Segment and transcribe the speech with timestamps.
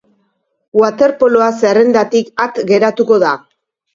[0.83, 3.37] Waterpoloa zerrendatik at geratuko da.